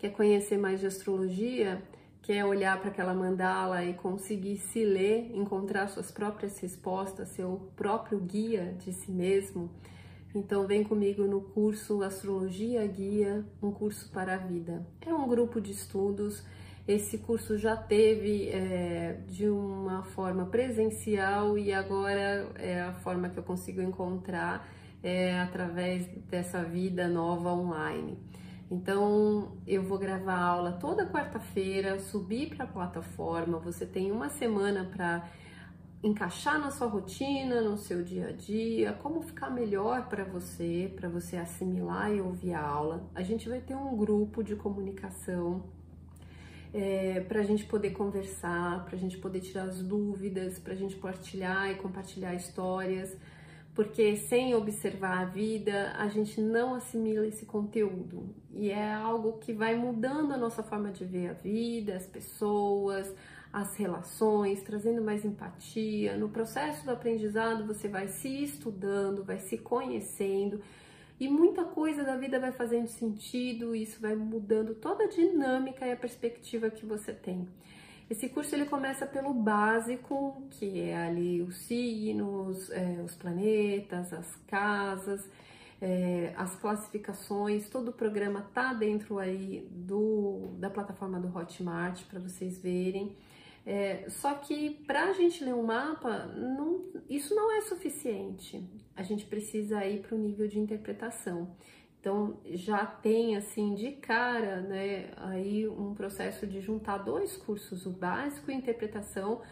[0.00, 1.80] quer conhecer mais de astrologia,
[2.22, 8.18] quer olhar para aquela mandala e conseguir se ler, encontrar suas próprias respostas, seu próprio
[8.18, 9.70] guia de si mesmo,
[10.34, 14.86] então vem comigo no curso Astrologia Guia, um curso para a vida.
[15.04, 16.44] É um grupo de estudos.
[16.86, 23.38] Esse curso já teve é, de uma forma presencial e agora é a forma que
[23.38, 24.68] eu consigo encontrar
[25.02, 28.16] é, através dessa vida nova online.
[28.70, 33.58] Então, eu vou gravar aula toda quarta-feira, subir para a plataforma.
[33.58, 35.28] Você tem uma semana para
[36.02, 41.08] encaixar na sua rotina, no seu dia a dia, como ficar melhor para você, para
[41.08, 43.10] você assimilar e ouvir a aula.
[43.14, 45.64] A gente vai ter um grupo de comunicação
[46.72, 50.76] é, para a gente poder conversar, para a gente poder tirar as dúvidas, para a
[50.76, 53.16] gente partilhar e compartilhar histórias,
[53.74, 59.52] porque sem observar a vida a gente não assimila esse conteúdo e é algo que
[59.52, 63.14] vai mudando a nossa forma de ver a vida, as pessoas,
[63.52, 66.16] as relações, trazendo mais empatia.
[66.16, 70.60] No processo do aprendizado, você vai se estudando, vai se conhecendo
[71.18, 75.92] e muita coisa da vida vai fazendo sentido, isso vai mudando toda a dinâmica e
[75.92, 77.46] a perspectiva que você tem.
[78.10, 84.34] Esse curso ele começa pelo básico, que é ali os signos, é, os planetas, as
[84.48, 85.24] casas,
[85.80, 92.18] é, as classificações, todo o programa tá dentro aí do, da plataforma do Hotmart para
[92.18, 93.16] vocês verem.
[93.64, 98.60] É, só que para a gente ler um mapa, não, isso não é suficiente.
[98.96, 101.54] A gente precisa ir para o nível de interpretação.
[102.00, 107.90] Então já tem assim de cara, né, aí um processo de juntar dois cursos, o
[107.90, 109.42] básico e interpretação,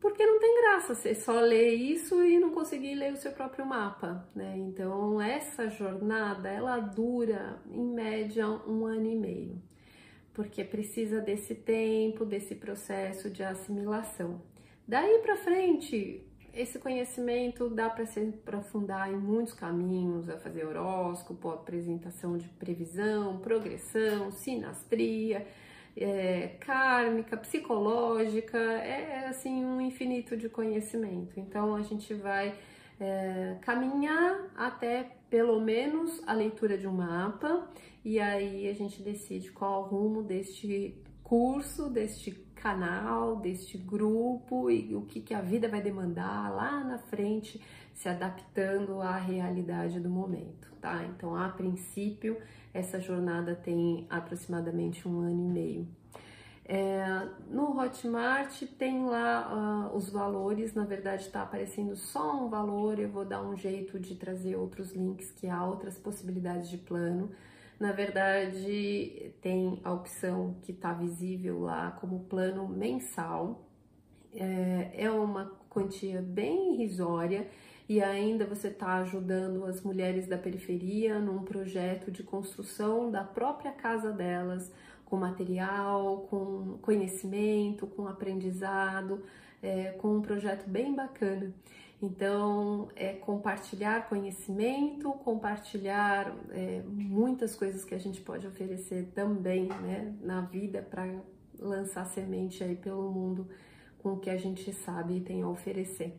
[0.00, 3.66] porque não tem graça você só ler isso e não conseguir ler o seu próprio
[3.66, 4.56] mapa, né?
[4.56, 9.62] Então essa jornada ela dura em média um ano e meio
[10.36, 14.42] porque precisa desse tempo, desse processo de assimilação.
[14.86, 16.22] Daí para frente,
[16.56, 23.38] esse conhecimento dá para se aprofundar em muitos caminhos, a fazer horóscopo, apresentação de previsão,
[23.38, 25.46] progressão, sinastria,
[25.96, 31.38] é, kármica, psicológica, é assim um infinito de conhecimento.
[31.38, 32.54] Então a gente vai
[32.98, 37.68] é, caminhar até pelo menos a leitura de um mapa
[38.04, 44.94] e aí a gente decide qual o rumo deste curso, deste canal, deste grupo e
[44.94, 47.62] o que, que a vida vai demandar lá na frente,
[47.94, 51.04] se adaptando à realidade do momento, tá?
[51.04, 52.36] Então, a princípio,
[52.74, 55.88] essa jornada tem aproximadamente um ano e meio.
[56.68, 62.98] É, no Hotmart tem lá uh, os valores, na verdade está aparecendo só um valor,
[62.98, 67.30] eu vou dar um jeito de trazer outros links que há outras possibilidades de plano.
[67.78, 73.68] Na verdade, tem a opção que está visível lá como plano mensal.
[74.34, 77.46] É, é uma quantia bem irrisória
[77.88, 83.72] e ainda você está ajudando as mulheres da periferia num projeto de construção da própria
[83.72, 84.72] casa delas,
[85.04, 89.22] com material, com conhecimento, com aprendizado,
[89.62, 91.52] é, com um projeto bem bacana.
[92.00, 100.14] Então, é compartilhar conhecimento, compartilhar é, muitas coisas que a gente pode oferecer também né,
[100.20, 101.08] na vida para
[101.58, 103.48] lançar semente aí pelo mundo
[103.98, 106.14] com o que a gente sabe e tem a oferecer.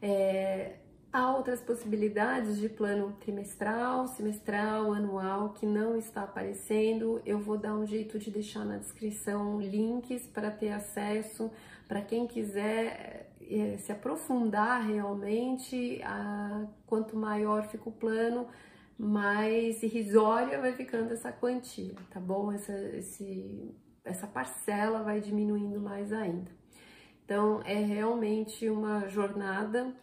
[0.00, 0.76] É,
[1.12, 7.20] Há outras possibilidades de plano trimestral, semestral, anual que não está aparecendo.
[7.26, 11.50] Eu vou dar um jeito de deixar na descrição links para ter acesso
[11.86, 16.00] para quem quiser é, se aprofundar realmente.
[16.02, 18.46] A, quanto maior fica o plano,
[18.98, 22.50] mais irrisória vai ficando essa quantia, tá bom?
[22.50, 26.50] Essa, esse, essa parcela vai diminuindo mais ainda.
[27.22, 29.94] Então é realmente uma jornada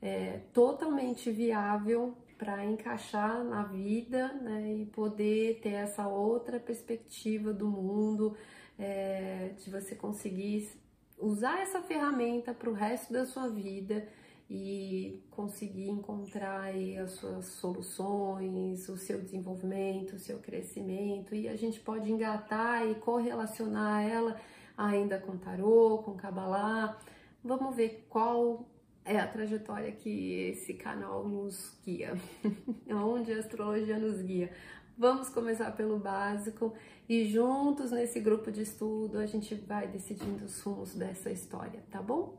[0.00, 7.66] é, totalmente viável para encaixar na vida né, e poder ter essa outra perspectiva do
[7.66, 8.36] mundo,
[8.78, 10.70] é, de você conseguir
[11.18, 14.06] usar essa ferramenta para o resto da sua vida
[14.48, 21.56] e conseguir encontrar aí as suas soluções, o seu desenvolvimento, o seu crescimento e a
[21.56, 24.40] gente pode engatar e correlacionar ela
[24.76, 26.98] ainda com tarô, com cabalá.
[27.44, 28.64] Vamos ver qual
[29.08, 32.12] é a trajetória que esse canal nos guia,
[32.90, 34.52] onde a astrologia nos guia.
[34.98, 36.74] Vamos começar pelo básico
[37.08, 42.02] e juntos nesse grupo de estudo a gente vai decidindo os rumos dessa história, tá
[42.02, 42.36] bom?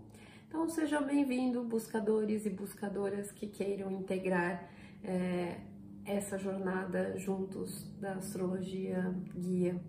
[0.47, 4.69] Então sejam bem-vindos, buscadores e buscadoras que queiram integrar
[5.03, 5.57] é,
[6.05, 9.81] essa jornada juntos da astrologia guia.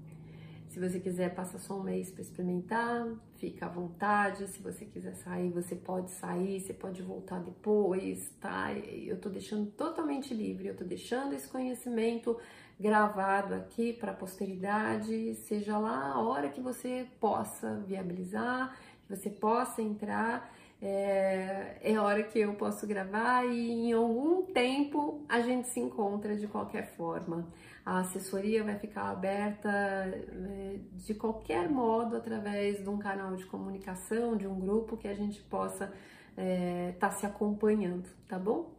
[0.70, 3.05] Se você quiser, passa só um mês para experimentar,
[3.38, 4.46] fica à vontade.
[4.46, 8.72] Se você quiser sair, você pode sair, você pode voltar depois, tá?
[8.72, 12.38] Eu tô deixando totalmente livre, eu tô deixando esse conhecimento
[12.78, 19.28] gravado aqui para a posteridade, seja lá a hora que você possa viabilizar, que você
[19.28, 25.69] possa entrar é, é hora que eu posso gravar e em algum tempo a gente
[25.69, 27.46] se encontra de qualquer forma.
[27.85, 34.37] A assessoria vai ficar aberta é, de qualquer modo através de um canal de comunicação,
[34.37, 35.97] de um grupo que a gente possa estar
[36.37, 38.75] é, tá se acompanhando, tá bom?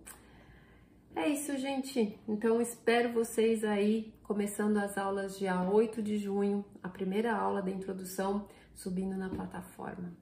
[1.16, 2.18] É isso, gente.
[2.28, 7.70] Então espero vocês aí começando as aulas dia 8 de junho, a primeira aula da
[7.70, 10.14] introdução subindo na plataforma.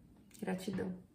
[0.41, 1.08] Gratidão.